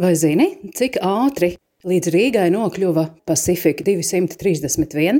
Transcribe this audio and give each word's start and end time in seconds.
Vai 0.00 0.14
zini, 0.16 0.46
cik 0.72 0.94
ātri 1.04 1.50
līdz 1.84 2.08
Rīgai 2.14 2.46
nokļuva 2.54 3.02
Pacific 3.28 3.82
231? 3.84 5.18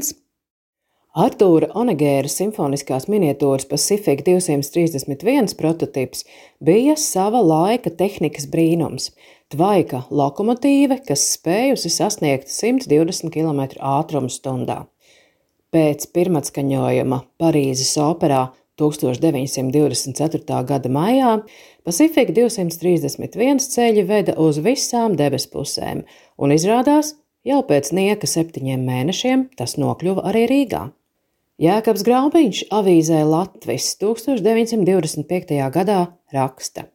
Artūra 1.20 1.68
Onegēra 1.76 2.30
simfoniskās 2.32 3.04
miniatūras 3.12 3.68
Pacific 3.68 4.22
231 4.24 5.52
prototyps 5.58 6.24
bija 6.64 6.94
sava 6.96 7.42
laika 7.44 7.92
tehnikas 7.92 8.48
brīnums. 8.48 9.10
Tvaika 9.52 10.06
lokomotīve, 10.08 11.02
kas 11.04 11.26
spējusi 11.34 11.92
sasniegt 11.92 12.48
120 12.48 13.28
km 13.36 13.66
ātrumu 13.84 14.32
stundā. 14.32 14.86
Pēc 15.76 16.08
pirmatskaņojuma 16.16 17.20
Parīzes 17.36 17.92
operā 18.00 18.46
1924. 18.80 20.60
gada 20.66 20.92
maijā 20.92 21.34
Pacific 21.86 22.32
231 22.36 23.60
ceļi 23.74 24.06
veda 24.08 24.36
uz 24.40 24.60
visām 24.64 25.16
debespusēm, 25.20 26.04
un 26.40 26.54
izrādās, 26.56 27.14
jau 27.46 27.60
pēc 27.66 27.92
nieka 27.96 28.28
septiņiem 28.28 28.86
mēnešiem 28.88 29.50
tas 29.60 29.76
nokļuva 29.80 30.24
arī 30.32 30.46
Rīgā. 30.50 30.86
Jēkabs 31.60 32.04
Graubiņš 32.06 32.62
avīzē 32.72 33.20
Latvis 33.28 33.90
1925. 34.00 35.58
gadā 35.74 36.00
raksta. 36.32 36.86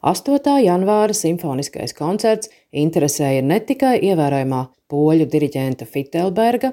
8. 0.00 0.54
janvāra 0.62 1.12
simfoniskais 1.16 1.92
koncerts 1.96 2.48
interesēja 2.72 3.42
ne 3.42 3.58
tikai 3.60 3.96
ievērojamā 4.08 4.62
poļu 4.88 5.26
diriģenta 5.28 5.88
Fitelberga, 5.90 6.72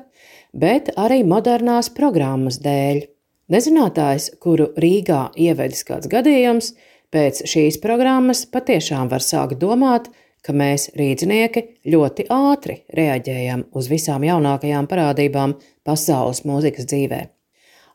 bet 0.53 0.93
arī 0.95 1.23
modernās 1.27 1.89
programmas 1.97 2.61
dēļ. 2.63 3.01
Nezinātājs, 3.45 4.31
kuru 4.41 4.71
Rīgā 4.81 5.27
ievedis 5.37 5.83
kāds 5.85 6.09
gadījums, 6.09 6.71
pēc 7.13 7.43
šīs 7.45 7.75
programmas 7.83 8.41
patiešām 8.49 9.11
var 9.11 9.21
sākt 9.21 9.59
domāt, 9.61 10.07
ka 10.41 10.53
mēs, 10.53 10.87
rīznieki, 10.97 11.61
ļoti 11.85 12.25
ātri 12.33 12.79
reaģējam 12.97 13.67
uz 13.77 13.89
visām 13.91 14.25
jaunākajām 14.25 14.87
parādībām 14.89 15.53
pasaules 15.85 16.41
mūzikas 16.41 16.89
dzīvē. 16.89 17.19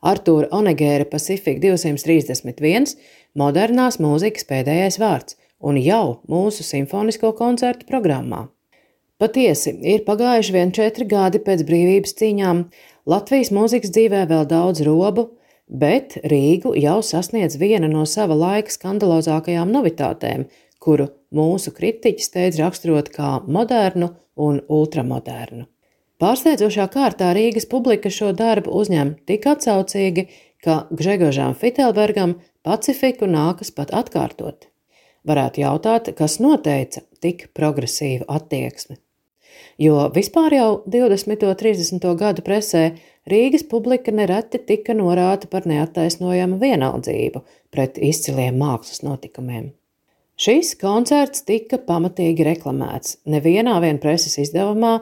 Artūra 0.06 0.52
Onegēra 0.54 1.08
Pacific 1.10 1.58
231- 1.58 2.94
modernās 3.42 3.98
mūzikas 3.98 4.46
pēdējais 4.46 5.00
vārds 5.02 5.34
un 5.60 5.82
jau 5.82 6.20
mūsu 6.30 6.62
simfonisko 6.62 7.34
koncertu 7.34 7.90
programmā. 7.90 8.46
Patiesi, 9.18 9.74
ir 9.82 10.06
pagājuši 10.06 10.52
vien 10.52 10.70
četri 10.70 11.04
gadi 11.04 11.38
pēc 11.38 11.66
brīvības 11.66 12.14
cīņām, 12.14 12.64
Latvijas 13.06 13.50
mūzikas 13.50 13.90
dzīvē 13.90 14.24
vēl 14.30 14.46
daudz 14.46 14.86
robu, 14.86 15.30
bet 15.70 16.18
Rīgu 16.26 16.74
jau 16.78 16.98
sasniedz 17.06 17.56
viena 17.60 17.88
no 17.88 18.04
sava 18.06 18.34
laika 18.34 18.74
skandalozākajām 18.74 19.70
novitātēm, 19.70 20.46
kuru 20.82 21.10
mūsu 21.34 21.72
kritiķi 21.76 22.24
steidz 22.24 22.58
raksturot 22.60 23.10
kā 23.14 23.38
modernu 23.46 24.10
un 24.36 24.60
ultramodernu. 24.68 25.66
Pārsteidzošā 26.20 26.84
kārtā 26.92 27.30
Rīgas 27.36 27.64
publika 27.70 28.10
šo 28.12 28.34
darbu 28.36 28.74
uzņem 28.76 29.14
tik 29.28 29.46
atsaucīgi, 29.48 30.26
ka 30.60 30.82
Gžegožām 30.92 31.54
Fitelbergam 31.56 32.36
Pacifiku 32.66 33.28
nākas 33.30 33.72
pat 33.72 33.94
atkārtot. 33.96 34.66
Varētu 35.24 35.62
jautāt, 35.62 36.10
kas 36.16 36.36
noteica 36.40 37.00
tik 37.24 37.48
progresīvu 37.56 38.28
attieksmi. 38.28 38.98
Jo 39.80 40.08
vispār 40.14 40.54
jau 40.56 40.70
20. 40.86 41.46
un 41.48 41.58
30. 41.62 42.06
gadu 42.20 42.44
presē 42.46 42.84
Rīgas 43.30 43.66
publika 43.68 44.12
nereti 44.12 44.58
tika 44.66 44.94
norāta 44.96 45.48
par 45.50 45.68
neattaisnojamu 45.68 46.58
vienaldzību 46.60 47.44
pret 47.70 48.00
izciliem 48.00 48.56
mākslas 48.58 49.04
notikumiem. 49.06 49.70
Šis 50.40 50.72
koncerts 50.80 51.44
tika 51.44 51.76
pamatīgi 51.84 52.46
reklamēts 52.46 53.18
nevienā 53.28 53.74
vien 53.84 53.98
preses 54.00 54.38
izdevumā, 54.40 54.94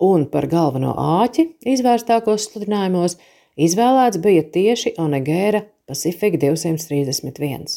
un 0.00 0.24
par 0.32 0.48
galveno 0.48 0.94
āķi 0.96 1.50
izvērstākos 1.68 2.48
sludinājumos 2.48 3.18
izvēlēts 3.56 4.20
bija 4.24 4.44
tieši 4.56 4.94
Onegēra 5.00 5.66
Pacific 5.86 6.38
231. 6.40 7.76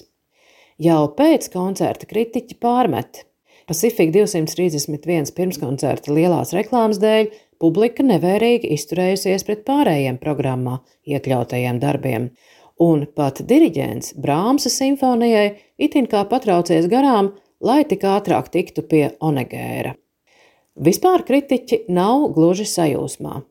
Jau 0.80 1.02
pēc 1.16 1.50
koncerta 1.52 2.08
kritiķi 2.08 2.56
pārmet. 2.64 3.26
Pacific 3.70 4.10
231 4.10 5.30
pirmskoncerta 5.38 6.10
lielās 6.10 6.56
reklāmas 6.58 6.98
dēļ 7.04 7.28
publika 7.62 8.02
nevērīgi 8.02 8.72
izturējusies 8.74 9.46
pret 9.46 9.62
pārējiem 9.68 10.18
programmā 10.18 10.80
iekļautajiem 11.06 11.78
darbiem, 11.84 12.26
un 12.82 13.06
pat 13.14 13.44
diriģents 13.46 14.16
Brāmsa 14.18 14.74
simfonijai 14.74 15.52
itin 15.78 16.10
kā 16.10 16.24
patraucies 16.32 16.90
garām, 16.90 17.36
lai 17.62 17.84
tik 17.86 18.10
ātrāk 18.10 18.50
tiktu 18.50 18.88
pie 18.90 19.06
Onegēra. 19.22 19.94
Vispār 20.74 21.28
kritiķi 21.30 21.84
nav 21.94 22.32
gluži 22.34 22.66
sajūsmā. 22.66 23.44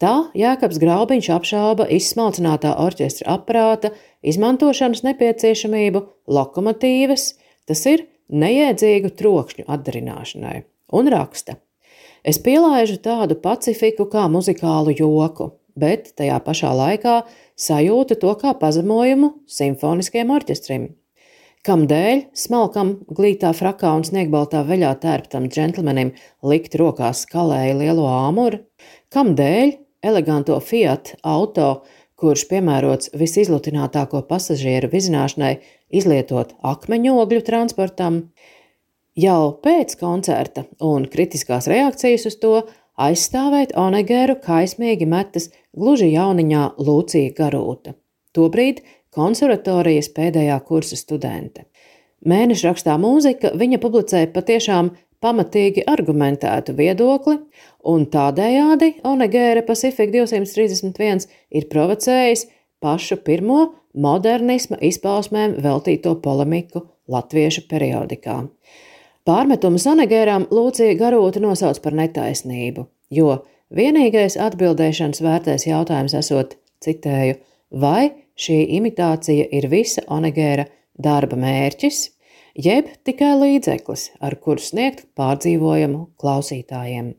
Tā 0.00 0.30
Jēkabs 0.38 0.80
Graubiņš 0.80 1.34
apšauba 1.34 1.90
izsmalcinātā 1.92 2.72
orķestra 2.86 3.34
aparāta 3.36 3.92
izmantošanas 4.24 5.04
nepieciešamību 5.04 6.06
lokomotīvas, 6.38 7.34
tas 7.68 7.84
ir 7.90 8.08
nejēdzīgu 8.28 9.14
trokšņu 9.18 9.68
atdarināšanai, 9.68 10.60
un 10.98 11.14
raksta– 11.14 11.58
Es 12.26 12.38
pielaidu 12.42 12.98
tādu 13.02 13.38
pacifiku 13.38 14.08
kā 14.10 14.26
muzikālu 14.28 14.94
joku, 14.96 15.52
bet 15.78 16.10
tajā 16.18 16.38
pašā 16.42 16.72
laikā 16.74 17.20
sajūtu 17.58 18.18
to 18.18 18.32
kā 18.40 18.54
pazemojumu 18.58 19.30
simfoniskiem 19.48 20.32
orķestrim. 20.34 20.88
Kamdēļ 21.66 22.22
smalkam, 22.38 22.94
glītā 23.14 23.50
frakā 23.54 23.90
un 23.98 24.04
sniegbaltā 24.06 24.62
veļā 24.66 24.92
tērptam 25.02 25.48
džentlmenim 25.52 26.12
likt 26.46 26.76
rokās 26.78 27.24
skalēju 27.26 27.78
lielo 27.80 28.06
āmuru? 28.10 28.62
Kamdēļ 29.14 29.72
eleganto 30.10 30.58
Fiat 30.62 31.14
auto, 31.26 31.70
kurš 32.18 32.44
piemērots 32.50 33.12
visizlutinātāko 33.18 34.24
pasažieru 34.28 34.90
vizināšanai, 34.92 35.58
izlietot 35.88 36.54
akmeņogļu 36.66 37.44
transportam? 37.46 38.20
Jau 39.18 39.54
pēc 39.64 39.96
koncerta 39.98 40.66
un 40.84 41.08
kritiskās 41.10 41.66
reakcijas 41.70 42.26
uz 42.30 42.36
to 42.42 42.52
aizstāvēt 42.98 43.74
Onegeru 43.78 44.36
kaismīgi 44.42 45.06
metas 45.10 45.50
gluži 45.74 46.12
jauniņā 46.12 46.64
Lūcija 46.82 47.34
Garūta, 47.38 47.94
tobrīd 48.34 48.82
konservatorijas 49.14 50.10
pēdējā 50.14 50.58
kursa 50.66 50.98
studente. 50.98 51.66
Mēneša 52.28 52.72
rakstā 52.72 52.96
mūzika 52.98 53.52
viņa 53.58 53.78
publicēja 53.82 54.30
patiešām 54.34 54.90
pamatīgi 55.24 55.84
argumentētu 55.90 56.74
viedokli, 56.78 57.38
un 57.84 58.06
tādējādi 58.12 58.98
Onegēra 59.08 59.64
Pacific 59.66 60.12
231 60.14 61.26
ir 61.50 61.68
provocējis 61.72 62.46
pašu 62.82 63.18
pirmo 63.26 63.60
modernisma 63.94 64.78
izpausmēm 64.84 65.58
veltīto 65.64 66.14
polemiku 66.22 66.84
latviešu 67.10 67.66
periodikā. 67.70 68.42
Pārmetumus 69.28 69.84
Anegēram 69.90 70.46
Lūcija 70.54 70.94
Garūta 71.00 71.42
nosauc 71.44 71.80
par 71.84 71.96
netaisnību, 71.98 72.86
jo 73.12 73.42
vienīgais 73.74 74.38
atbildēšanas 74.40 75.20
vērtais 75.24 75.66
jautājums 75.68 76.14
esot, 76.16 76.56
citēju, 76.84 77.36
vai 77.70 78.28
šī 78.38 78.62
imitācija 78.78 79.48
ir 79.58 79.68
visa 79.68 80.06
Onegēra 80.08 80.68
darba 80.98 81.36
mērķis, 81.36 82.06
jeb 82.58 82.90
tikai 83.06 83.32
līdzeklis, 83.38 84.10
ar 84.20 84.36
kuru 84.42 84.62
sniegt 84.62 85.06
pārdzīvojumu 85.18 86.04
klausītājiem. 86.20 87.14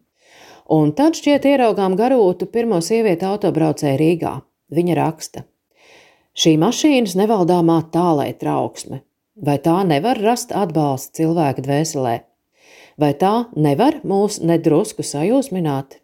Un 0.69 0.93
tad 0.93 1.17
šķiet 1.17 1.47
ieraugām 1.49 1.95
garūtu 1.97 2.45
pirmo 2.51 2.83
sievieti 2.85 3.25
autobraucēju 3.25 3.99
Rīgā. 4.03 4.35
Viņa 4.69 4.97
raksta: 4.99 5.47
Šī 6.37 6.59
mašīnas 6.61 7.15
nevaldāmā 7.17 7.79
tālē 7.93 8.27
trauksme, 8.37 9.01
Vai 9.39 9.55
tā 9.63 9.77
nevar 9.87 10.19
rast 10.19 10.51
atbalstu 10.51 11.21
cilvēka 11.21 11.63
dvēselē? 11.63 12.15
Vai 12.99 13.13
tā 13.15 13.47
nevar 13.55 14.01
mūs 14.03 14.41
nedrusku 14.43 15.05
sajūsmināt? 15.07 15.95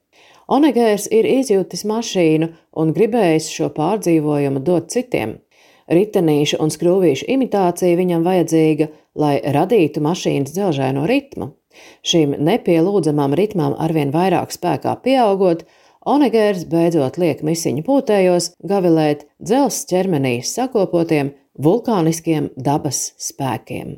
Onegērs 0.47 1.09
ir 1.11 1.27
izjūtis 1.27 1.83
mašīnu 1.89 2.47
un 2.79 2.93
gribējis 2.95 3.49
šo 3.51 3.67
pārdzīvojumu 3.75 4.61
dot 4.63 4.87
citiem. 4.93 5.39
Ritenīšu 5.91 6.61
un 6.63 6.71
skrūvīšu 6.71 7.27
imitācija 7.35 7.97
viņam 7.99 8.23
vajadzīga, 8.23 8.87
lai 9.15 9.37
radītu 9.39 10.03
mašīnas 10.03 10.53
dzelžaino 10.55 11.05
ritmu. 11.09 11.53
Šim 12.05 12.35
nepielūdzamam 12.39 13.35
ritmam 13.35 13.75
arvien 13.79 14.13
vairāk 14.15 14.53
spēkā 14.55 14.95
pieaugot, 15.03 15.65
Onegērs 16.05 16.67
beidzot 16.69 17.15
liek 17.17 17.39
misiņu 17.41 17.81
pūtējos 17.87 18.51
gavilēt 18.69 19.23
dzelzs 19.41 19.87
ķermenī 19.89 20.35
sakopotiem 20.45 21.31
vulkāniskiem 21.57 22.51
dabas 22.67 23.07
spēkiem. 23.17 23.95